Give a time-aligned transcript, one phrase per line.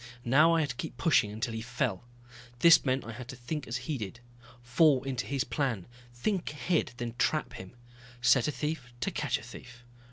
[0.25, 2.05] Now I had to keep pushing until he fell.
[2.57, 4.19] This meant I had to think as he did,
[4.63, 7.75] fall into his plan, think ahead then trap him.
[8.19, 9.85] Set a thief to catch a thief.